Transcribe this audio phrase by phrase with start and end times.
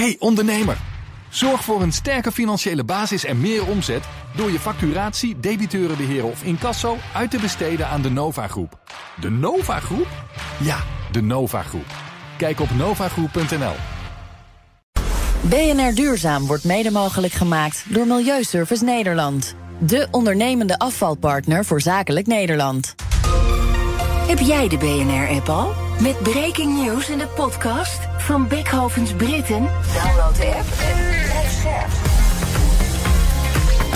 [0.00, 0.76] Hey ondernemer,
[1.28, 4.04] zorg voor een sterke financiële basis en meer omzet
[4.36, 8.78] door je facturatie, debiteurenbeheer of incasso uit te besteden aan de Nova Groep.
[9.20, 10.06] De Nova Groep?
[10.60, 10.76] Ja,
[11.12, 11.86] de Nova Groep.
[12.36, 13.74] Kijk op novagroep.nl.
[15.40, 19.54] BNR Duurzaam wordt mede mogelijk gemaakt door Milieuservice Nederland.
[19.78, 22.94] De ondernemende afvalpartner voor zakelijk Nederland.
[24.26, 25.83] Heb jij de BNR-app al?
[26.00, 29.68] Met breaking news in de podcast van Beckhovens Britten?
[29.94, 31.90] Download de app en blijf scherp.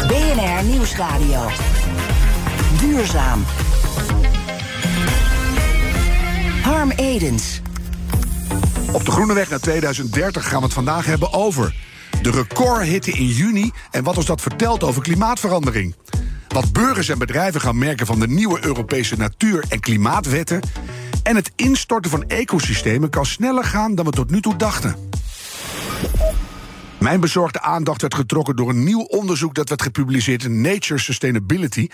[0.08, 1.48] BNR Nieuwsradio.
[2.80, 3.44] Duurzaam.
[6.62, 7.60] Harm Edens.
[8.92, 11.74] Op de Groene Weg naar 2030 gaan we het vandaag hebben over
[12.22, 15.94] de recordhitte in juni en wat ons dat vertelt over klimaatverandering.
[16.48, 20.60] Wat burgers en bedrijven gaan merken van de nieuwe Europese natuur- en klimaatwetten.
[21.28, 24.96] En het instorten van ecosystemen kan sneller gaan dan we tot nu toe dachten.
[26.98, 31.88] Mijn bezorgde aandacht werd getrokken door een nieuw onderzoek dat werd gepubliceerd in Nature Sustainability.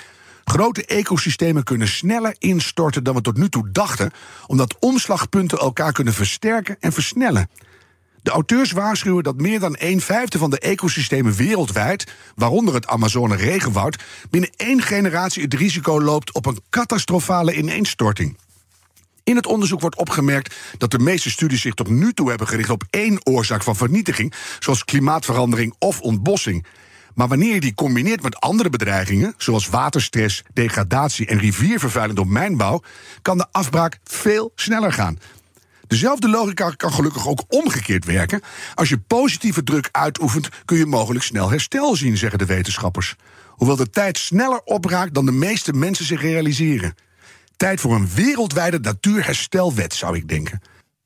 [0.45, 4.11] Grote ecosystemen kunnen sneller instorten dan we tot nu toe dachten,
[4.47, 7.51] omdat omslagpunten elkaar kunnen versterken en versnellen.
[8.23, 13.37] De auteurs waarschuwen dat meer dan een vijfde van de ecosystemen wereldwijd, waaronder het Amazone
[13.37, 18.37] regenwoud, binnen één generatie het risico loopt op een catastrofale ineenstorting.
[19.25, 22.71] In het onderzoek wordt opgemerkt dat de meeste studies zich tot nu toe hebben gericht
[22.71, 26.67] op één oorzaak van vernietiging, zoals klimaatverandering of ontbossing.
[27.15, 32.83] Maar wanneer je die combineert met andere bedreigingen, zoals waterstress, degradatie en riviervervuiling door mijnbouw,
[33.23, 35.19] kan de afbraak veel sneller gaan.
[35.87, 38.43] Dezelfde logica kan gelukkig ook omgekeerd werken.
[38.75, 43.15] Als je positieve druk uitoefent, kun je mogelijk snel herstel zien, zeggen de wetenschappers.
[43.49, 46.95] Hoewel de tijd sneller opraakt dan de meeste mensen zich realiseren.
[47.57, 50.61] Tijd voor een wereldwijde natuurherstelwet, zou ik denken.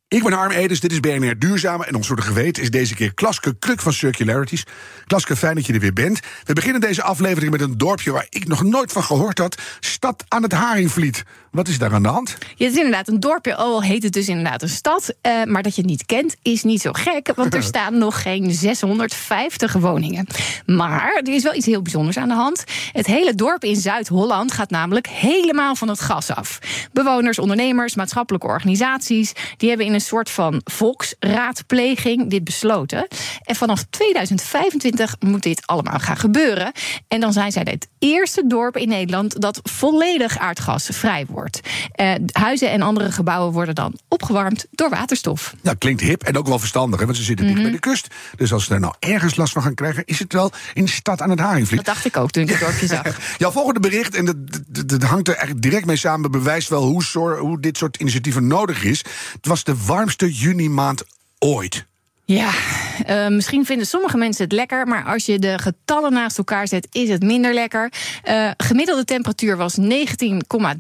[0.09, 1.87] Ik ben Harm Edens, dit is BNR Duurzame.
[1.87, 4.65] En ons voor de geweten is deze keer Klaske Kruk van Circularities.
[5.07, 6.21] Klaske, fijn dat je er weer bent.
[6.45, 9.61] We beginnen deze aflevering met een dorpje waar ik nog nooit van gehoord had.
[9.81, 11.25] Stad aan het Haringvliet.
[11.51, 12.37] Wat is daar aan de hand?
[12.41, 15.15] Ja, het is inderdaad een dorpje, al heet het dus inderdaad een stad.
[15.23, 17.33] Uh, maar dat je het niet kent, is niet zo gek.
[17.35, 20.27] Want er staan nog geen 650 woningen.
[20.67, 22.65] Maar er is wel iets heel bijzonders aan de hand.
[22.93, 26.59] Het hele dorp in Zuid-Holland gaat namelijk helemaal van het gas af.
[26.93, 29.33] Bewoners, ondernemers, maatschappelijke organisaties...
[29.57, 33.09] die hebben in een soort van volksraadpleging dit besloten.
[33.43, 36.73] En vanaf 2025 moet dit allemaal gaan gebeuren.
[37.09, 39.41] En dan zijn zij het eerste dorp in Nederland...
[39.41, 41.61] dat volledig aardgasvrij wordt.
[42.01, 45.55] Uh, huizen en andere gebouwen worden dan opgewarmd door waterstof.
[45.63, 48.07] Ja, klinkt hip en ook wel verstandig, hè, want ze zitten dicht bij de kust.
[48.37, 50.91] Dus als ze er nou ergens last van gaan krijgen, is het wel in de
[50.91, 51.85] stad aan het Haringvliet.
[51.85, 53.19] Dat dacht ik ook toen ik het dorpje zag.
[53.39, 54.37] Jouw volgende bericht, en dat,
[54.67, 58.47] dat, dat, hangt er eigenlijk direct mee samen, bewijst wel hoe, hoe dit soort initiatieven
[58.47, 58.99] nodig is.
[59.33, 61.05] Het was de warmste juni maand
[61.39, 61.87] ooit.
[62.25, 62.51] Ja,
[63.09, 66.89] uh, misschien vinden sommige mensen het lekker, maar als je de getallen naast elkaar zet,
[66.91, 67.93] is het minder lekker.
[68.29, 69.87] Uh, gemiddelde temperatuur was 19,3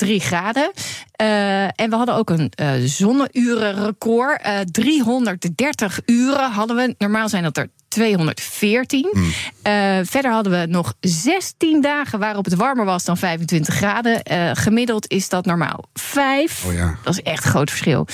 [0.06, 0.72] graden.
[1.22, 2.52] Uh, en we hadden ook een
[2.88, 4.40] zonneurenrecord.
[4.72, 6.94] 330 uren hadden we.
[6.98, 9.08] Normaal zijn dat er 214.
[9.12, 9.22] Hmm.
[9.22, 9.32] Uh,
[10.02, 14.20] verder hadden we nog 16 dagen waarop het warmer was dan 25 graden.
[14.32, 16.64] Uh, gemiddeld is dat normaal 5.
[16.66, 16.98] Oh ja.
[17.02, 18.06] Dat is echt een groot verschil.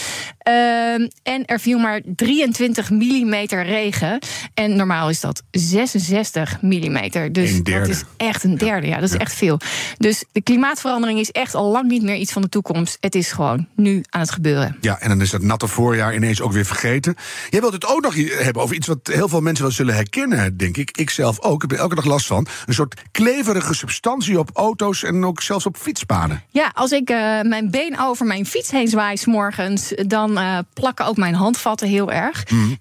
[0.48, 4.18] Uh, en er viel maar 23 mm regen.
[4.54, 7.32] En normaal is dat 66 mm.
[7.32, 8.86] Dus dat is echt een derde.
[8.86, 9.18] Ja, dat is ja.
[9.18, 9.60] echt veel.
[9.98, 12.96] Dus de klimaatverandering is echt al lang niet meer iets van de toekomst.
[13.00, 14.76] Het is gewoon nu aan het gebeuren.
[14.80, 17.14] Ja, en dan is dat natte voorjaar ineens ook weer vergeten.
[17.50, 20.56] Jij wilt het ook nog hebben over iets wat heel veel mensen wel zullen herkennen,
[20.56, 20.97] denk ik.
[20.97, 21.54] Ik zelf ook.
[21.54, 22.47] Ik heb er elke dag last van.
[22.66, 26.42] Een soort kleverige substantie op auto's en ook zelfs op fietspaden.
[26.50, 30.58] Ja, als ik uh, mijn been over mijn fiets heen zwaai s morgens, dan uh,
[30.72, 32.50] plakken ook mijn handvatten heel erg.
[32.50, 32.62] Mm.
[32.70, 32.78] Um,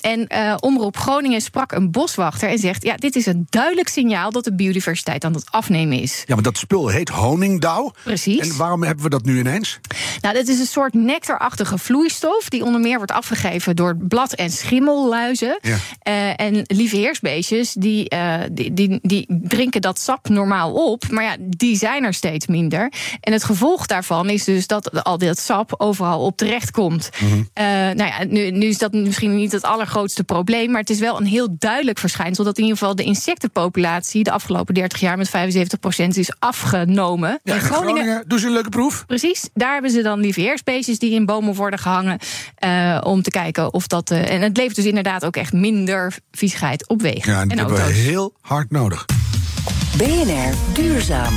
[0.00, 4.30] en uh, Omroep Groningen sprak een boswachter en zegt: Ja, dit is een duidelijk signaal
[4.30, 6.22] dat de biodiversiteit aan het afnemen is.
[6.26, 7.92] Ja, maar dat spul heet honingdauw.
[8.04, 8.48] Precies.
[8.48, 9.80] En waarom hebben we dat nu ineens?
[10.20, 14.50] Nou, dit is een soort nectarachtige vloeistof die onder meer wordt afgegeven door blad- en
[14.50, 15.58] schimmelluizen.
[15.62, 15.76] Ja.
[16.36, 21.10] En lieve heersbeestjes, die, uh, die, die, die, drinken dat sap normaal op.
[21.10, 22.92] Maar ja, die zijn er steeds minder.
[23.20, 27.10] En het gevolg daarvan is dus dat al dat sap overal op terecht komt.
[27.20, 27.38] Mm -hmm.
[27.38, 30.70] uh, nou ja, nu, nu is dat misschien niet het allergrootste probleem.
[30.70, 34.30] Maar het is wel een heel duidelijk verschijnsel dat in ieder geval de insectenpopulatie de
[34.30, 35.32] afgelopen 30 jaar met 75%
[36.06, 37.40] is afgenomen.
[37.42, 39.06] Ja, in Groningen, Groningen doen ze een leuke proef.
[39.06, 39.48] Precies.
[39.54, 42.18] Daar hebben ze dan lieve heersbeestjes die in bomen worden gehangen.
[42.64, 44.10] Uh, om te kijken of dat.
[44.10, 47.32] en het levert dus inderdaad ook echt minder viezigheid op wegen.
[47.32, 49.06] Ja, en, en dat hebben we heel hard nodig.
[49.96, 51.34] BNR Duurzaam.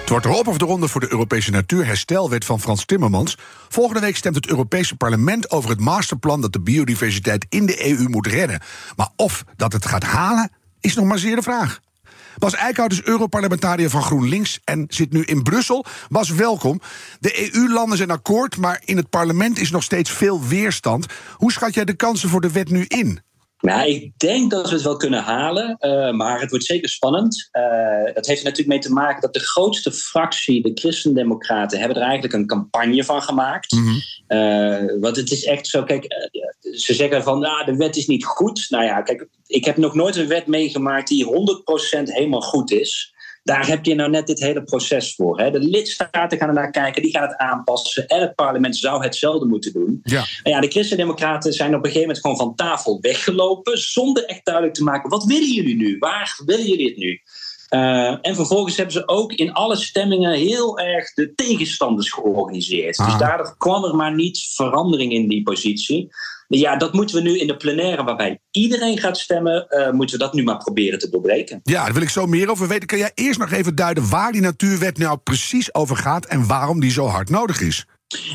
[0.00, 3.38] Het wordt erop of eronder voor de Europese Natuurherstelwet van Frans Timmermans.
[3.68, 8.08] Volgende week stemt het Europese parlement over het masterplan dat de biodiversiteit in de EU
[8.08, 8.60] moet redden.
[8.96, 10.50] Maar of dat het gaat halen,
[10.80, 11.80] is nog maar zeer de vraag.
[12.38, 15.84] Bas Eickhout is Europarlementariër van GroenLinks en zit nu in Brussel.
[16.08, 16.80] Bas, welkom.
[17.20, 21.06] De EU-landen zijn akkoord, maar in het parlement is nog steeds veel weerstand.
[21.36, 23.20] Hoe schat jij de kansen voor de wet nu in?
[23.62, 27.48] Nou, ik denk dat we het wel kunnen halen, uh, maar het wordt zeker spannend.
[27.52, 31.96] Uh, dat heeft er natuurlijk mee te maken dat de grootste fractie, de Christendemocraten, hebben
[31.96, 33.72] er eigenlijk een campagne van gemaakt.
[33.72, 34.02] Mm -hmm.
[34.38, 36.06] uh, want het is echt zo, kijk,
[36.60, 38.66] ze zeggen van, nou, de wet is niet goed.
[38.68, 41.28] Nou ja, kijk, ik heb nog nooit een wet meegemaakt die 100%
[42.02, 43.11] helemaal goed is.
[43.42, 45.38] Daar heb je nou net dit hele proces voor.
[45.38, 45.50] Hè?
[45.50, 48.06] De lidstaten gaan er naar kijken, die gaan het aanpassen.
[48.06, 50.00] En het parlement zou hetzelfde moeten doen.
[50.02, 50.24] Ja.
[50.42, 53.78] En ja, de Christen-Democraten zijn op een gegeven moment gewoon van tafel weggelopen.
[53.78, 55.96] Zonder echt duidelijk te maken: wat willen jullie nu?
[55.98, 57.20] Waar willen jullie het nu?
[57.74, 62.96] Uh, en vervolgens hebben ze ook in alle stemmingen heel erg de tegenstanders georganiseerd.
[62.96, 63.06] Ah.
[63.06, 66.08] Dus daardoor kwam er maar niet verandering in die positie.
[66.58, 70.24] Ja, dat moeten we nu in de plenaire, waarbij iedereen gaat stemmen, uh, moeten we
[70.24, 71.60] dat nu maar proberen te doorbreken.
[71.62, 72.86] Ja, daar wil ik zo meer over weten.
[72.86, 76.80] Kan jij eerst nog even duiden waar die natuurwet nou precies over gaat en waarom
[76.80, 77.86] die zo hard nodig is?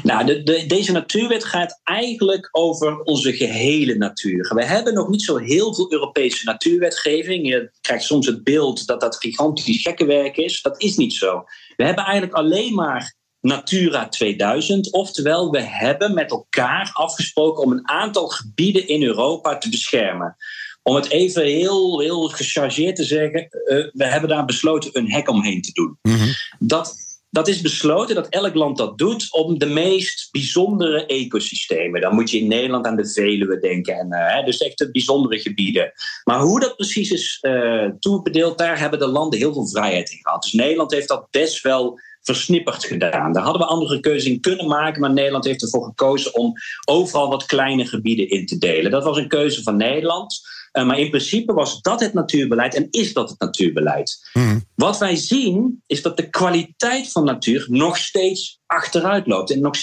[0.04, 4.54] Nou, de, de, deze natuurwet gaat eigenlijk over onze gehele natuur.
[4.56, 7.48] We hebben nog niet zo heel veel Europese natuurwetgeving.
[7.48, 10.62] Je krijgt soms het beeld dat dat gigantisch gekke werk is.
[10.62, 11.44] Dat is niet zo.
[11.76, 13.16] We hebben eigenlijk alleen maar
[13.48, 14.94] Natura 2000.
[14.94, 20.36] Oftewel, we hebben met elkaar afgesproken om een aantal gebieden in Europa te beschermen.
[20.84, 25.30] Om het even heel, heel gechargeerd te zeggen, uh, we hebben daar besloten een hek
[25.30, 25.98] omheen te doen.
[26.02, 26.34] Mm-hmm.
[26.60, 26.96] Dat,
[27.30, 32.02] dat is besloten dat elk land dat doet om de meest bijzondere ecosystemen.
[32.02, 33.96] Dan moet je in Nederland aan de Veluwe denken.
[33.96, 35.92] En, uh, dus echt de bijzondere gebieden.
[36.24, 40.20] Maar hoe dat precies is uh, toebedeeld, daar hebben de landen heel veel vrijheid in
[40.22, 40.42] gehad.
[40.42, 43.34] Dus Nederland heeft dat best wel versnipperd gedaan.
[43.34, 46.54] Daar hadden we andere keuzes in kunnen maken, maar Nederland heeft ervoor gekozen om
[46.86, 48.92] overal wat kleine gebieden in te delen.
[48.92, 50.40] Dat was een keuze van Nederland.
[50.74, 54.30] Uh, maar in principe was dat het natuurbeleid en is dat het natuurbeleid.
[54.34, 54.66] Mm.
[54.76, 59.76] Wat wij zien is dat de kwaliteit van natuur nog steeds achteruit loopt en nog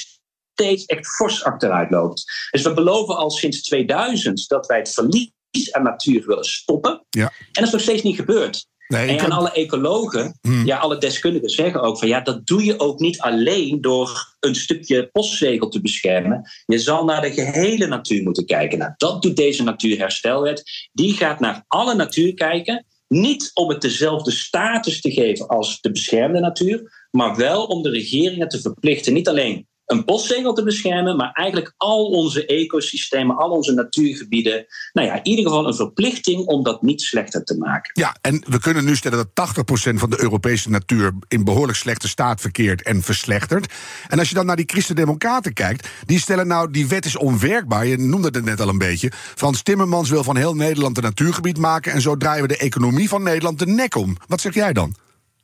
[0.52, 2.48] steeds echt fors achteruit loopt.
[2.50, 5.32] Dus we beloven al sinds 2000 dat wij het verlies
[5.72, 7.06] aan natuur willen stoppen.
[7.10, 7.24] Ja.
[7.24, 8.66] En dat is nog steeds niet gebeurd.
[8.94, 10.66] Nee, en alle ecologen, Hmm.
[10.66, 14.54] ja, alle deskundigen zeggen ook van ja, dat doe je ook niet alleen door een
[14.54, 16.50] stukje postzegel te beschermen.
[16.66, 18.78] Je zal naar de gehele natuur moeten kijken.
[18.78, 20.88] Nou, dat doet deze natuurherstelwet.
[20.92, 22.84] Die gaat naar alle natuur kijken.
[23.08, 27.90] Niet om het dezelfde status te geven als de beschermde natuur, maar wel om de
[27.90, 33.50] regeringen te verplichten niet alleen een postzegel te beschermen, maar eigenlijk al onze ecosystemen, al
[33.50, 34.66] onze natuurgebieden.
[34.92, 37.90] Nou ja, in ieder geval een verplichting om dat niet slechter te maken.
[37.92, 42.08] Ja, en we kunnen nu stellen dat 80% van de Europese natuur in behoorlijk slechte
[42.08, 43.72] staat verkeert en verslechtert.
[44.08, 47.86] En als je dan naar die Christen-Democraten kijkt, die stellen nou die wet is onwerkbaar.
[47.86, 49.12] Je noemde het net al een beetje.
[49.34, 53.08] Frans Timmermans wil van heel Nederland een natuurgebied maken en zo draaien we de economie
[53.08, 54.16] van Nederland de nek om.
[54.26, 54.94] Wat zeg jij dan?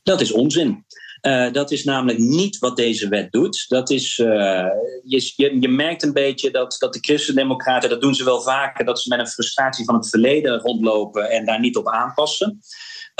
[0.03, 0.85] Dat is onzin.
[1.23, 3.65] Uh, dat is namelijk niet wat deze wet doet.
[3.69, 4.27] Dat is, uh,
[5.05, 8.85] je, je, je, merkt een beetje dat, dat de Christen-Democraten, dat doen ze wel vaker,
[8.85, 12.61] dat ze met een frustratie van het verleden rondlopen en daar niet op aanpassen.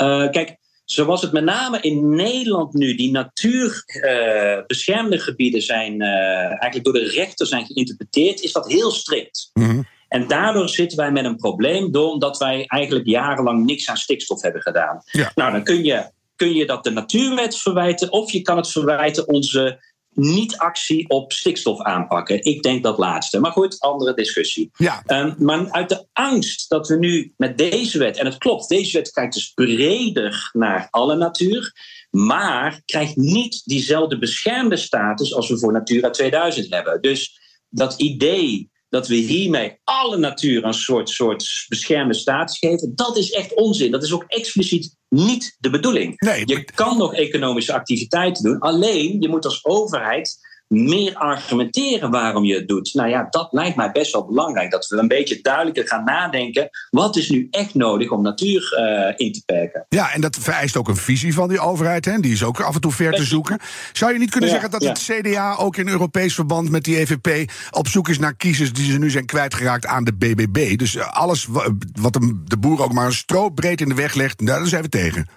[0.01, 6.93] Uh, kijk, zoals het met name in Nederland nu, die natuurbeschermde gebieden zijn eigenlijk door
[6.93, 9.49] de rechter zijn geïnterpreteerd, is dat heel strikt.
[9.53, 9.87] Mm-hmm.
[10.07, 14.41] En daardoor zitten wij met een probleem, door omdat wij eigenlijk jarenlang niks aan stikstof
[14.41, 15.01] hebben gedaan.
[15.11, 15.31] Ja.
[15.35, 19.27] Nou, dan kun je kun je dat de natuurwet verwijten of je kan het verwijten
[19.27, 19.79] onze
[20.13, 22.43] niet-actie op stikstof aanpakken.
[22.43, 23.39] Ik denk dat laatste.
[23.39, 24.69] Maar goed, andere discussie.
[24.73, 25.03] Ja.
[25.07, 28.97] Um, maar uit de angst dat we nu met deze wet, en het klopt, deze
[28.97, 31.73] wet kijkt dus breder naar alle natuur,
[32.09, 37.01] maar krijgt niet diezelfde beschermde status als we voor Natura 2000 hebben.
[37.01, 43.17] Dus dat idee dat we hiermee alle natuur een soort, soort beschermde status geven, dat
[43.17, 43.91] is echt onzin.
[43.91, 46.19] Dat is ook expliciet niet de bedoeling.
[46.19, 50.37] Nee, je kan nog economische activiteiten doen, alleen je moet als overheid
[50.71, 52.93] meer argumenteren waarom je het doet.
[52.93, 54.71] Nou ja, dat lijkt mij best wel belangrijk.
[54.71, 56.69] Dat we een beetje duidelijker gaan nadenken.
[56.89, 59.85] Wat is nu echt nodig om natuur uh, in te perken?
[59.89, 62.05] Ja, en dat vereist ook een visie van die overheid.
[62.05, 62.19] Hè?
[62.19, 63.59] Die is ook af en toe ver te zoeken.
[63.93, 64.89] Zou je niet kunnen Ja, zeggen dat ja.
[64.89, 68.91] het CDA ook in Europees verband met die EVP op zoek is naar kiezers die
[68.91, 70.77] ze nu zijn kwijtgeraakt aan de BBB?
[70.77, 71.69] Dus eh, alles wa-
[72.01, 72.13] wat
[72.45, 75.27] de boer ook maar een stroop breed in de weg legt, daar zijn we tegen.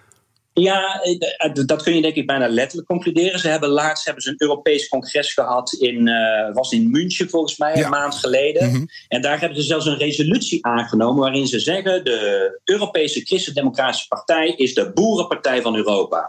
[0.57, 3.39] Ja, eh, dat kun je denk ik bijna letterlijk concluderen.
[3.39, 7.57] Ze hebben laatst hebben ze een Europees congres gehad in, uh, was in München volgens
[7.57, 8.71] mij, een maand geleden.
[8.71, 8.85] Mhm.
[9.09, 14.49] En daar hebben ze zelfs een resolutie aangenomen waarin ze zeggen de Europese Christen-Democratische Partij
[14.49, 16.29] is de boerenpartij van Europa.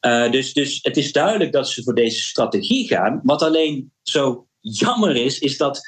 [0.00, 3.20] Uh, dus, dus het is duidelijk dat ze voor deze strategie gaan.
[3.22, 5.80] Wat alleen zo jammer is, is dat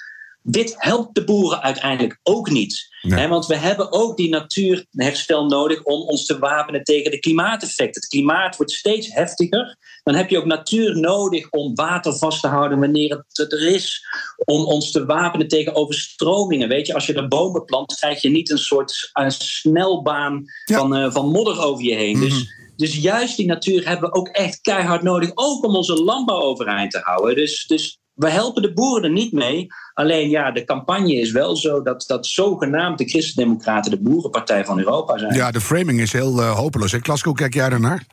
[0.51, 2.97] dit helpt de boeren uiteindelijk ook niet.
[3.29, 8.01] want we hebben ook die natuurherstel nodig om ons te wapenen tegen de klimaateffecten.
[8.01, 9.77] Het klimaat wordt steeds heftiger.
[10.03, 14.07] Dan heb je ook natuur nodig om water vast te houden wanneer het er is.
[14.45, 16.69] Om ons te wapenen tegen overstromingen.
[16.69, 20.97] Weet je, als je er bomen plant, krijg je niet een soort een snelbaan van,
[20.97, 22.21] uh, van modder over je heen.
[22.21, 22.73] Dus, mhm.
[22.77, 25.31] dus juist die natuur hebben we ook echt keihard nodig.
[25.35, 27.35] Ook om onze landbouw overeind te houden.
[27.35, 29.67] Dus, dus we helpen de boeren er niet mee.
[29.95, 34.79] Alleen ja, de campagne is wel zo dat, dat zogenaamd de Christendemocraten de boerenpartij van
[34.79, 35.35] Europa zijn.
[35.35, 36.99] Ja, de framing is heel uh, hopeloos.
[36.99, 38.05] Klasko, kijk jij daarnaar?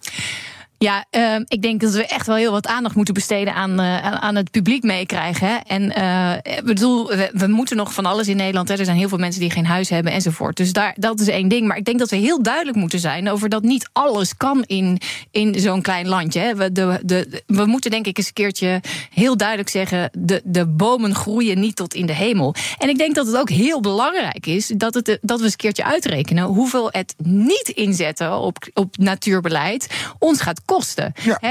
[0.78, 4.12] Ja, uh, ik denk dat we echt wel heel wat aandacht moeten besteden aan, uh,
[4.12, 5.64] aan het publiek meekrijgen.
[5.64, 8.68] En uh, bedoel, we, moeten nog van alles in Nederland.
[8.68, 8.76] Hè.
[8.76, 10.58] Er zijn heel veel mensen die geen huis hebben enzovoort.
[10.58, 11.68] Dus daar, dat is één ding.
[11.68, 15.00] Maar ik denk dat we heel duidelijk moeten zijn over dat niet alles kan in,
[15.32, 16.40] in zo'n klein landje.
[16.40, 16.56] Hè.
[16.56, 18.82] We, de, we moeten denk ik eens een keertje
[19.14, 22.56] heel duidelijk zeggen: de, de bomen groeien niet tot in de hemel.
[22.78, 25.58] En ik denk dat het ook heel belangrijk is dat, het, dat we eens een
[25.58, 29.88] keertje uitrekenen hoeveel het niet inzetten op, op natuurbeleid
[30.20, 30.74] ons gaat kosten.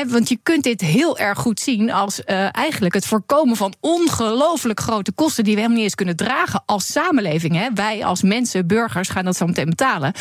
[0.06, 4.80] Want je kunt dit heel erg goed zien als uh, eigenlijk het voorkomen van ongelooflijk
[4.80, 7.70] grote kosten die we helemaal niet eens kunnen dragen als samenleving.
[7.74, 10.12] Wij als mensen, burgers, gaan dat zo meteen betalen.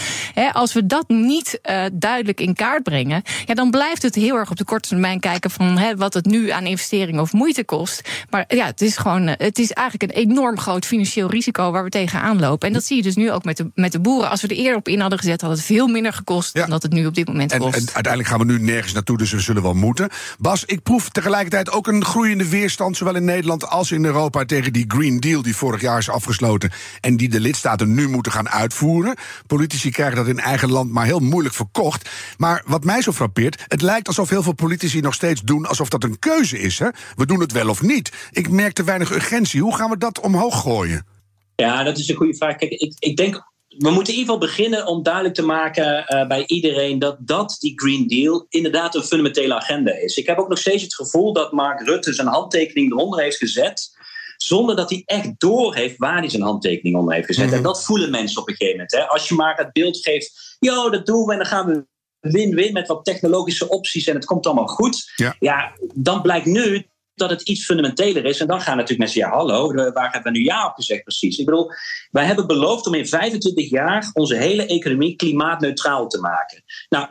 [0.52, 4.52] als we dat niet uh, duidelijk in kaart brengen, ja, dan blijft het heel erg
[4.52, 8.10] op de korte termijn kijken van wat het nu aan investering of moeite kost.
[8.30, 11.84] Maar ja, het is gewoon, eh, het is eigenlijk een enorm groot financieel risico waar
[11.84, 12.68] we tegenaan lopen.
[12.68, 14.30] En dat zie je dus nu ook met de, met de boeren.
[14.30, 16.84] Als we er eerder op in hadden gezet, had het veel minder gekost dan dat
[16.84, 17.76] het nu op dit moment kost.
[17.76, 20.10] En, en uiteindelijk gaan we nu nergens naartoe, dus we zullen wel moeten.
[20.40, 24.74] Bas, ik proef tegelijkertijd ook een groeiende weerstand, zowel in Nederland als in Europa, tegen
[24.74, 26.72] die Green Deal die vorig jaar is afgesloten
[27.02, 29.16] en die de lidstaten nu moeten gaan uitvoeren.
[29.48, 32.10] Politici krijgen dat in eigen land maar heel moeilijk verkocht.
[32.38, 35.90] Maar wat mij zo frappeert, het lijkt alsof heel veel politici nog steeds doen alsof
[35.90, 36.80] dat een keuze is.
[36.80, 36.88] Hè?
[37.16, 38.12] We doen het wel of niet.
[38.32, 39.62] Ik merk te weinig urgentie.
[39.62, 41.06] Hoe gaan we dat omhoog gooien?
[41.56, 42.56] Ja, dat is een goede vraag.
[42.56, 46.28] Kijk, ik, ik denk we moeten in ieder geval beginnen om duidelijk te maken uh,
[46.28, 50.18] bij iedereen dat, dat die Green Deal inderdaad een fundamentele agenda is.
[50.18, 54.02] Ik heb ook nog steeds het gevoel dat Mark Rutte zijn handtekening eronder heeft gezet.
[54.38, 57.46] Zonder dat hij echt door heeft waar hij zijn handtekening onder heeft gezet.
[57.46, 57.56] Mhm.
[57.56, 58.92] En dat voelen mensen op een gegeven moment.
[58.92, 59.08] Hè.
[59.08, 61.86] Als je maar het beeld geeft, joh, dat doen we en dan gaan we
[62.20, 65.12] win-win met wat technologische opties en het komt allemaal goed.
[65.16, 65.36] Ja.
[65.40, 68.40] ja, dan blijkt nu dat het iets fundamenteler is.
[68.40, 71.38] En dan gaan natuurlijk mensen, ja hallo, waar hebben we nu ja op gezegd precies?
[71.38, 71.72] Ik bedoel,
[72.12, 76.64] wij hebben beloofd om in 25 jaar onze hele economie klimaatneutraal te maken.
[76.90, 77.08] Nou,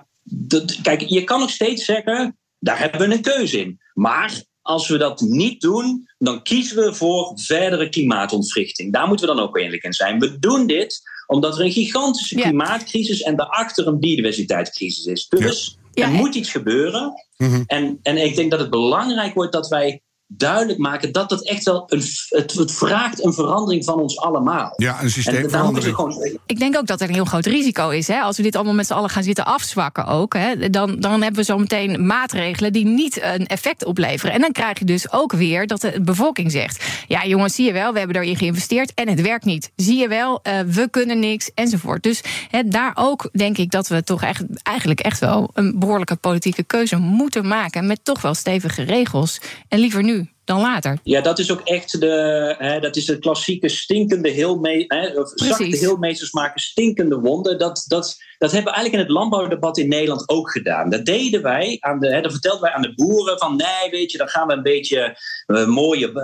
[0.82, 3.80] kijk, je kan nog steeds zeggen, daar hebben we een keuze in.
[3.94, 8.92] Maar als we dat niet doen, dan kiezen we voor verdere klimaatontwrichting.
[8.92, 10.18] Daar moeten we dan ook eerlijk in zijn.
[10.18, 15.28] We doen dit omdat er een gigantische klimaatcrisis en daarachter een biodiversiteitscrisis is.
[15.28, 17.12] Dus er moet iets gebeuren.
[17.36, 17.62] Mhm.
[17.66, 20.02] en, en ik denk dat het belangrijk wordt dat wij
[20.36, 24.72] duidelijk maken dat dat echt wel een, het, het, vraagt een verandering van ons allemaal.
[24.76, 25.94] Ja, een systeemverandering.
[25.94, 26.38] Gewoon...
[26.46, 28.06] Ik denk ook dat er een heel groot risico is.
[28.06, 28.20] Hè?
[28.20, 31.40] Als we dit allemaal met z'n allen gaan zitten afzwakken ook, hè, dan, dan hebben
[31.40, 34.34] we zo meteen maatregelen die niet een effect opleveren.
[34.34, 37.72] En dan krijg je dus ook weer dat de bevolking zegt: ja, jongens, zie je
[37.72, 39.70] wel, we hebben erin geïnvesteerd en het werkt niet.
[39.76, 42.02] Zie je wel, uh, we kunnen niks enzovoort.
[42.02, 46.16] Dus hè, daar ook denk ik dat we toch echt, eigenlijk echt wel een behoorlijke
[46.16, 49.40] politieke keuze moeten maken met toch wel stevige regels.
[49.68, 50.98] En liever nu dan later.
[51.02, 55.30] Ja, dat is ook echt de, hè, dat is het klassieke stinkende heelme, hè, of
[55.34, 57.58] zachte heelmeesters maken stinkende wonden.
[57.58, 60.90] Dat, dat, dat hebben we eigenlijk in het landbouwdebat in Nederland ook gedaan.
[60.90, 64.12] Dat deden wij, aan de, hè, dat vertelden wij aan de boeren van nee, weet
[64.12, 66.22] je, dan gaan we een beetje uh, mooie, uh,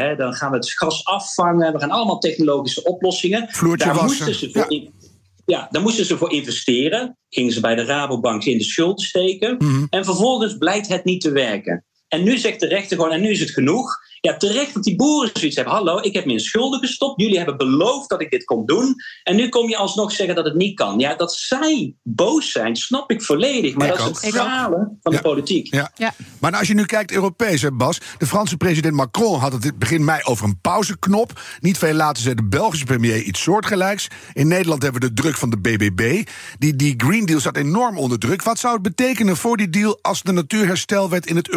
[0.00, 1.72] hè, dan gaan we het gas afvangen.
[1.72, 3.48] We gaan allemaal technologische oplossingen.
[3.50, 4.26] Vloertje Daar wassen.
[4.26, 4.90] moesten ze voor ja.
[5.46, 7.18] Ja, daar moesten ze voor investeren.
[7.28, 9.56] Gingen ze bij de Rabobank in de schuld steken.
[9.58, 9.84] Mhm.
[9.90, 11.84] En vervolgens blijkt het niet te werken.
[12.08, 14.04] En nu zegt de rechter gewoon, en nu is het genoeg.
[14.26, 15.74] Ja, terecht dat die boeren zoiets hebben.
[15.74, 17.20] Hallo, ik heb me in schulden gestopt.
[17.20, 18.94] Jullie hebben beloofd dat ik dit kon doen.
[19.22, 20.98] En nu kom je alsnog zeggen dat het niet kan.
[20.98, 23.74] Ja, dat zij boos zijn, snap ik volledig.
[23.74, 25.74] Maar dat is het falen van de politiek.
[25.74, 25.90] Ja.
[25.94, 26.14] ja.
[26.40, 28.00] Maar als je nu kijkt Europees, hè, Bas.
[28.18, 31.40] De Franse president Macron had het begin mei over een pauzeknop.
[31.60, 34.08] Niet veel later zei de Belgische premier iets soortgelijks.
[34.32, 36.28] In Nederland hebben we de druk van de BBB.
[36.58, 38.42] Die, die Green Deal staat enorm onder druk.
[38.42, 41.48] Wat zou het betekenen voor die deal als de natuurherstelwet in het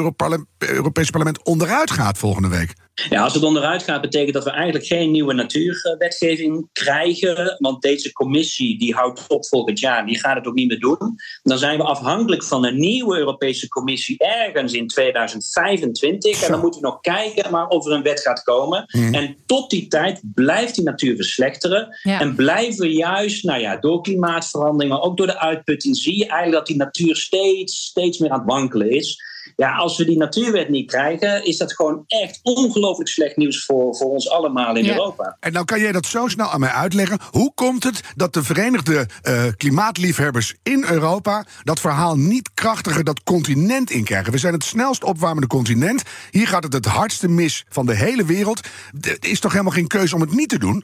[0.57, 2.58] Europees parlement onderuit gaat volgende week?
[2.59, 2.87] Week?
[3.09, 7.55] Ja, als het onderuit gaat, betekent dat we eigenlijk geen nieuwe natuurwetgeving krijgen.
[7.57, 11.15] Want deze commissie die houdt op volgend jaar, die gaat het ook niet meer doen.
[11.43, 16.43] Dan zijn we afhankelijk van een nieuwe Europese commissie ergens in 2025.
[16.43, 18.85] En dan moeten we nog kijken maar of er een wet gaat komen.
[18.87, 19.13] Mhm.
[19.13, 21.97] En tot die tijd blijft die natuur verslechteren.
[22.03, 22.19] Ja.
[22.19, 26.27] En blijven we juist, nou ja, door klimaatverandering, maar ook door de uitputting, zie je
[26.27, 29.27] eigenlijk dat die natuur steeds, steeds meer aan het wankelen is.
[29.59, 33.95] Ja, als we die natuurwet niet krijgen, is dat gewoon echt ongelooflijk slecht nieuws voor,
[33.95, 34.91] voor ons allemaal in Ja.
[34.91, 35.37] Europa.
[35.39, 37.19] En nou kan jij dat zo snel aan mij uitleggen.
[37.31, 43.23] Hoe komt het dat de Verenigde eh, Klimaatliefhebbers in Europa dat verhaal niet krachtiger dat
[43.23, 44.31] continent inkrijgen?
[44.31, 46.03] We zijn het snelst opwarmende continent.
[46.31, 48.67] Hier gaat het het hardste mis van de hele wereld.
[49.01, 50.83] Er is toch helemaal geen keuze om het niet te doen?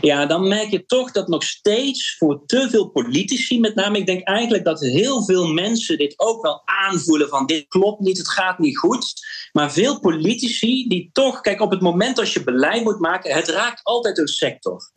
[0.00, 4.06] Ja, dan merk je toch dat nog steeds voor te veel politici, met name, ik
[4.06, 8.28] denk eigenlijk dat heel veel mensen dit ook wel aanvoelen van dit klopt niet, het
[8.28, 9.12] gaat niet goed.
[9.52, 13.48] Maar veel politici die toch, kijk, op het moment als je beleid moet maken, het
[13.48, 14.90] raakt altijd een sector.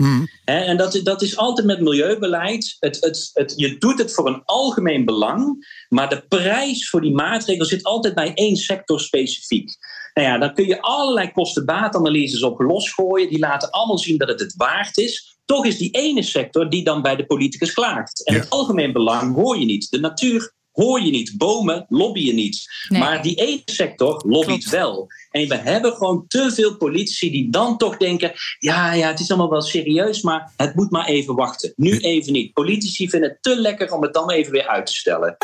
[0.46, 2.75] Hè, en dat, dat is altijd met milieubeleid.
[2.79, 7.15] Het, het, het, je doet het voor een algemeen belang, maar de prijs voor die
[7.15, 9.77] maatregel zit altijd bij één sector specifiek.
[10.18, 13.30] Nou ja, dan kun je allerlei kosten-baatanalyses op losgooien.
[13.30, 15.38] Die laten allemaal zien dat het het waard is.
[15.46, 18.26] Toch is die ene sector die dan bij de politicus klaagt.
[18.26, 18.40] En Ja.
[18.40, 19.90] het algemeen belang hoor je niet.
[19.90, 21.34] De natuur hoor je niet.
[21.38, 22.66] Bomen lobbyen niet.
[22.90, 23.02] Nee.
[23.02, 24.70] Maar die ene sector lobbyt Klopt.
[24.70, 25.08] wel.
[25.32, 28.32] En we hebben gewoon te veel politici die dan toch denken...
[28.60, 31.74] ja, ja, het is allemaal wel serieus, maar het moet maar even wachten.
[31.76, 32.54] Nu even niet.
[32.54, 35.38] Politici vinden het te lekker om het dan even weer uit te stellen.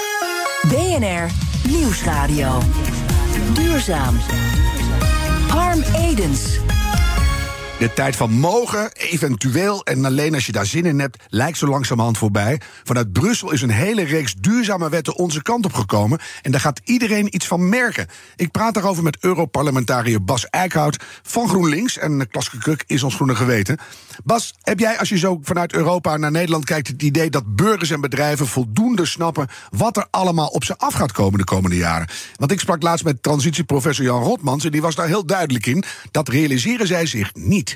[0.69, 1.31] BNR
[1.67, 2.57] Nieuwsradio.
[3.73, 4.19] Duurzaam.
[5.49, 6.59] Harm Edens.
[7.83, 11.67] De tijd van mogen, eventueel en alleen als je daar zin in hebt, lijkt zo
[11.67, 12.61] langzamerhand voorbij.
[12.83, 16.19] Vanuit Brussel is een hele reeks duurzame wetten onze kant op gekomen.
[16.41, 18.07] En daar gaat iedereen iets van merken.
[18.35, 21.97] Ik praat daarover met Europarlementariër Bas Eickhout van GroenLinks.
[21.97, 23.77] En Klaske Kruk is ons groene geweten.
[24.23, 26.87] Bas, heb jij als je zo vanuit Europa naar Nederland kijkt...
[26.87, 29.47] het idee dat burgers en bedrijven voldoende snappen...
[29.69, 32.07] wat er allemaal op ze af gaat komen de komende jaren?
[32.35, 34.65] Want ik sprak laatst met transitieprofessor Jan Rotmans...
[34.65, 35.83] en die was daar heel duidelijk in.
[36.11, 37.72] Dat realiseren zij zich niet.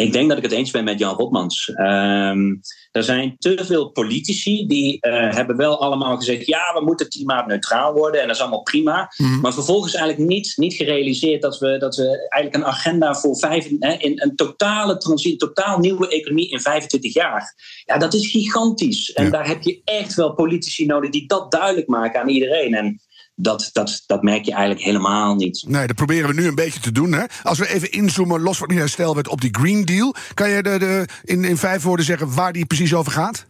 [0.00, 1.72] Ik denk dat ik het eens ben met Jan Rotmans.
[1.74, 2.54] Ehm,
[2.92, 7.92] er zijn te veel politici die eh, hebben wel allemaal gezegd: ja, we moeten klimaatneutraal
[7.92, 9.12] worden en dat is allemaal prima.
[9.42, 13.68] Maar vervolgens eigenlijk niet, niet gerealiseerd dat we, dat we eigenlijk een agenda voor vijf,
[13.78, 17.54] hè, in een totale transitie, totaal nieuwe economie in 25 jaar.
[17.84, 19.12] Ja, dat is gigantisch.
[19.12, 19.30] En Ja.
[19.30, 22.74] daar heb je echt wel politici nodig die dat duidelijk maken aan iedereen.
[22.74, 23.00] En
[23.42, 25.64] dat, dat, dat merk je eigenlijk helemaal niet.
[25.68, 27.12] Nee, dat proberen we nu een beetje te doen.
[27.12, 27.24] Hè?
[27.42, 30.14] Als we even inzoomen, los van die herstelwet op die Green Deal...
[30.34, 33.46] kan je de, de, in, in vijf woorden zeggen waar die precies over gaat?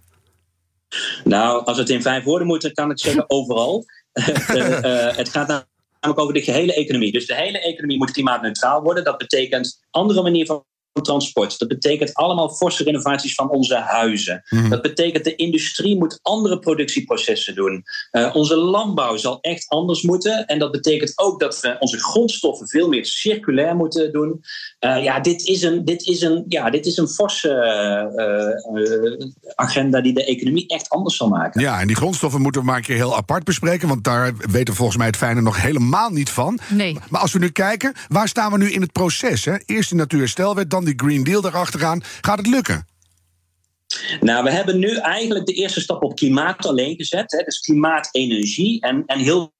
[1.25, 3.85] Nou, als het in vijf woorden moet, dan kan ik zeggen overal.
[4.13, 7.13] Eh, eh, het gaat namelijk over de gehele economie.
[7.13, 9.05] Dus de hele economie moet klimaatneutraal worden.
[9.05, 11.59] Dat betekent andere manier van transport.
[11.59, 14.43] Dat betekent allemaal forse renovaties van onze huizen.
[14.69, 17.83] Dat betekent de industrie moet andere productieprocessen doen.
[18.11, 20.47] Eh, onze landbouw zal echt anders moeten.
[20.47, 24.41] En dat betekent ook dat we onze grondstoffen veel meer circulair moeten doen.
[24.79, 28.01] Eh, ja, dit is een, dit is een, ja, dit is een forse eh,
[28.85, 31.61] eh, agenda die de economie echt anders zal maken.
[31.61, 33.89] Ja, en die grondstoffen moeten we maar een keer heel apart bespreken...
[33.89, 36.59] want daar weten volgens mij het fijne nog helemaal niet van.
[36.69, 36.99] Nee.
[37.09, 39.45] Maar als we nu kijken, waar staan we nu in het proces?
[39.45, 39.57] Hè?
[39.67, 42.03] Eerst die natuurherstelwet, dan die Green Deal erachteraan.
[42.21, 42.87] Gaat het lukken?
[44.21, 47.33] Nou, we hebben nu eigenlijk de eerste stap op klimaat alleen gezet.
[47.33, 48.81] Hè, dus klimaat-energie.
[48.81, 49.53] En, en heel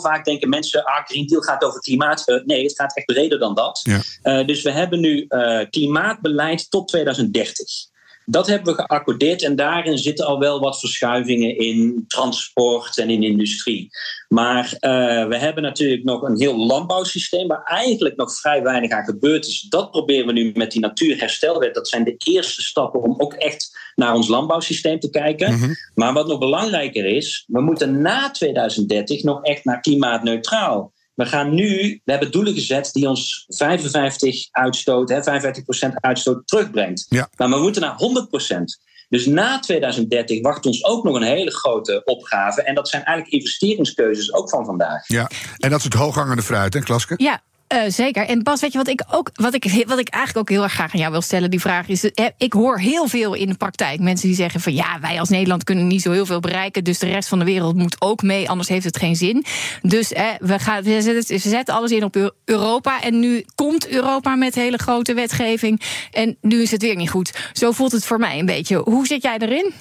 [0.00, 2.28] vaak denken mensen, ah, Green Deal gaat over klimaat.
[2.28, 3.80] Eh, nee, het gaat echt breder dan dat.
[3.82, 4.00] Ja.
[4.22, 7.90] Eh, dus we hebben nu eh, klimaatbeleid tot 2030.
[8.24, 13.22] Dat hebben we geaccordeerd en daarin zitten al wel wat verschuivingen in transport en in
[13.22, 13.88] industrie.
[14.28, 19.04] Maar eh, we hebben natuurlijk nog een heel landbouwsysteem waar eigenlijk nog vrij weinig aan
[19.04, 19.60] gebeurd is.
[19.60, 21.74] Dat proberen we nu met die natuurherstelwet.
[21.74, 25.76] Dat zijn de eerste stappen om ook echt naar ons landbouwsysteem te kijken.
[25.94, 30.92] Maar wat nog belangrijker is, we moeten na 2030 nog echt naar klimaatneutraal.
[31.14, 37.06] We gaan nu, we hebben doelen gezet die ons 55 uitstoot, hè, 55% uitstoot terugbrengt.
[37.08, 37.28] Ja.
[37.36, 38.90] Maar we moeten naar 100%.
[39.08, 42.62] Dus na 2030 wacht ons ook nog een hele grote opgave.
[42.62, 45.08] En dat zijn eigenlijk investeringskeuzes ook van vandaag.
[45.08, 47.14] Ja, en dat is het hooghangende fruit, hè, Klaske?
[47.16, 47.42] Ja.
[47.72, 48.26] Eh, zeker.
[48.26, 50.72] En Bas, weet je wat ik ook, wat ik, wat ik eigenlijk ook heel erg
[50.72, 53.54] graag aan jou wil stellen, die vraag is: eh, ik hoor heel veel in de
[53.54, 56.84] praktijk mensen die zeggen van ja, wij als Nederland kunnen niet zo heel veel bereiken,
[56.84, 59.44] dus de rest van de wereld moet ook mee, anders heeft het geen zin.
[59.82, 63.44] Dus eh, we, gaan, we, zetten, we zetten alles in op Eu- Europa en nu
[63.54, 65.80] komt Europa met hele grote wetgeving
[66.10, 67.50] en nu is het weer niet goed.
[67.52, 68.76] Zo voelt het voor mij een beetje.
[68.76, 69.72] Hoe zit jij erin?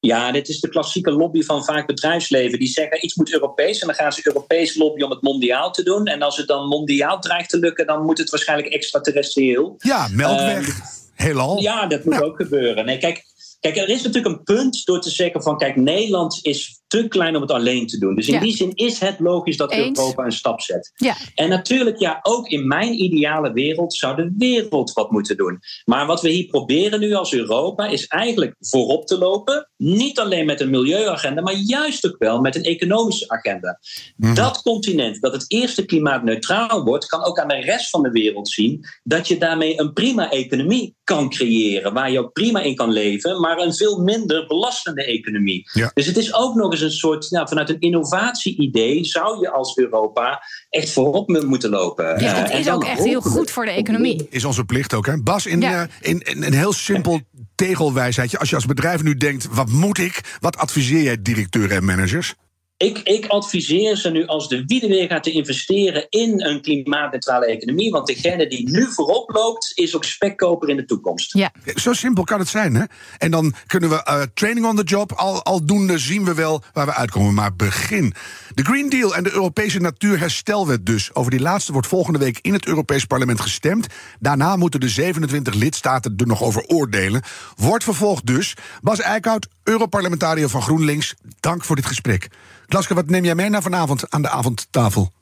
[0.00, 2.58] Ja, dit is de klassieke lobby van vaak bedrijfsleven.
[2.58, 5.82] Die zeggen iets moet Europees en dan gaan ze Europees lobbyen om het mondiaal te
[5.82, 6.06] doen.
[6.06, 9.74] En als het dan mondiaal dreigt te lukken, dan moet het waarschijnlijk extraterrestrieel.
[9.78, 10.68] Ja, melkweg.
[10.68, 10.74] Uh,
[11.14, 11.60] Heelal.
[11.60, 12.84] Ja, dat moet ook gebeuren.
[12.84, 13.24] Nee, kijk,
[13.60, 15.58] kijk, er is natuurlijk een punt door te zeggen van...
[15.58, 18.14] kijk, Nederland is te klein om het alleen te doen.
[18.14, 19.98] Dus in die zin is het logisch dat Eens.
[19.98, 20.92] Europa een stap zet.
[20.94, 21.16] Ja.
[21.34, 25.60] En natuurlijk, ja, ook in mijn ideale wereld zou de wereld wat moeten doen.
[25.84, 29.70] Maar wat we hier proberen nu als Europa is eigenlijk voorop te lopen.
[29.76, 33.78] Niet alleen met een milieuagenda, maar juist ook wel met een economische agenda.
[34.16, 38.48] Dat continent dat het eerste klimaatneutraal wordt, kan ook aan de rest van de wereld
[38.48, 41.92] zien dat je daarmee een prima economie kan creëren.
[41.92, 45.68] Waar je ook prima in kan leven, maar een veel minder belastende economie.
[45.72, 45.90] Ja.
[45.94, 49.76] Dus het is ook nog eens een soort, nou, vanuit een innovatie-idee zou je als
[49.76, 52.20] Europa echt voorop mo- moeten lopen.
[52.22, 54.26] Ja, is ook echt heel goed voor de economie.
[54.30, 55.22] Is onze plicht ook, hè?
[55.22, 55.82] Bas, in, Ja.
[55.82, 57.20] eh, in, in een heel simpel
[57.54, 58.38] tegelwijsheidje.
[58.38, 60.36] Als je als bedrijf nu denkt, wat moet ik?
[60.40, 62.34] Wat adviseer jij directeuren en managers?
[62.80, 67.46] Ik, ik adviseer ze nu als de wiede weer gaat te investeren in een klimaatneutrale
[67.46, 67.90] economie.
[67.90, 71.32] Want degene die nu voorop loopt, is ook spekkoper in de toekomst.
[71.32, 71.52] Ja.
[71.74, 72.84] Zo simpel kan het zijn, hè?
[73.18, 76.86] En dan kunnen we eh, training on the job, al, aldoende zien we wel waar
[76.86, 77.34] we uitkomen.
[77.34, 78.14] Maar begin.
[78.54, 81.14] De Green Deal en de Europese Natuurherstelwet dus.
[81.14, 83.86] Over die laatste wordt volgende week in het Europees Parlement gestemd.
[84.20, 87.22] Daarna moeten de 27 lidstaten er nog over oordelen.
[87.56, 88.54] Wordt vervolgd dus.
[88.80, 91.14] Bas Eickhout, Europarlementariër van GroenLinks.
[91.40, 92.28] Dank voor dit gesprek.
[92.70, 95.12] Klaske, wat neem jij mee naar vanavond aan de avondtafel?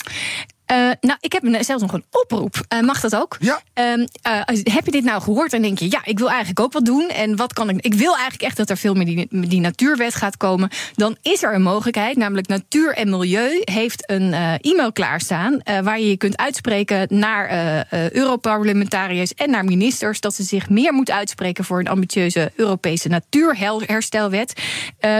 [0.68, 2.60] Eh, nou, ik heb zelfs nog een oproep.
[2.68, 3.36] Eh, mag dat ook?
[3.40, 3.60] Ja.
[3.72, 6.72] Ehm, eh, heb je dit nou gehoord en denk je, ja, ik wil eigenlijk ook
[6.72, 7.08] wat doen.
[7.08, 7.84] En wat kan ik?
[7.84, 10.70] Ik wil eigenlijk echt dat er veel meer die, die natuurwet gaat komen.
[10.94, 15.60] Dan is er een mogelijkheid, namelijk Natuur en Milieu heeft een e-mail klaarstaan.
[15.82, 20.20] waar je je kunt uitspreken naar Europarlementariërs en naar ministers.
[20.20, 24.60] dat ze zich meer moeten uitspreken voor een ambitieuze Europese natuurherstelwet.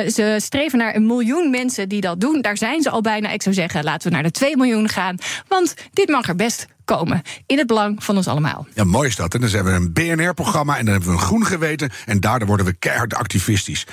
[0.06, 2.40] Ze streven naar een miljoen mensen die dat doen.
[2.40, 3.30] Daar zijn ze al bijna.
[3.30, 5.16] Ik zou zeggen, laten we naar de 2 miljoen gaan.
[5.48, 7.22] Want dit mag er best komen.
[7.46, 8.66] In het belang van ons allemaal.
[8.74, 9.34] Ja, mooi is dat.
[9.34, 11.90] En dan hebben we een BNR-programma en dan hebben we een groen geweten.
[12.06, 13.86] En daardoor worden we keihard activistisch.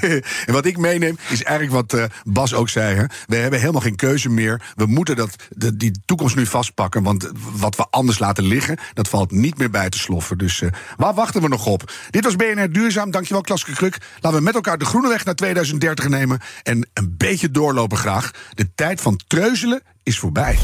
[0.46, 2.96] en wat ik meeneem is eigenlijk wat eh, Bas ook zei.
[2.96, 3.04] Hè.
[3.26, 4.72] We hebben helemaal geen keuze meer.
[4.74, 5.36] We moeten dat,
[5.74, 7.02] die toekomst nu vastpakken.
[7.02, 10.38] Want wat we anders laten liggen, dat valt niet meer bij te sloffen.
[10.38, 11.92] Dus eh, waar wachten we nog op?
[12.10, 13.10] Dit was BNR Duurzaam.
[13.10, 13.98] Dankjewel, Klaske Kruk.
[14.20, 16.40] Laten we met elkaar de groene weg naar 2030 nemen.
[16.62, 18.30] En een beetje doorlopen graag.
[18.54, 20.58] De tijd van treuzelen is voorbij.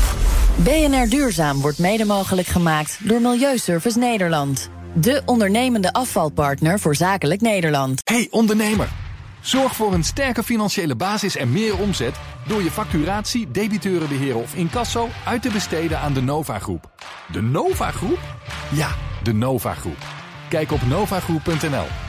[0.56, 4.70] BNR Duurzaam wordt mede mogelijk gemaakt door Milieuservice Nederland.
[4.94, 8.00] De ondernemende afvalpartner voor zakelijk Nederland.
[8.04, 8.88] Hey ondernemer,
[9.40, 12.14] zorg voor een sterke financiële basis en meer omzet
[12.46, 16.90] door je facturatie, debiteurenbeheer of incasso uit te besteden aan de Nova Groep.
[17.32, 18.20] De Nova Groep?
[18.72, 18.88] Ja,
[19.22, 20.04] de Nova Groep.
[20.48, 22.05] Kijk op novagroep.nl.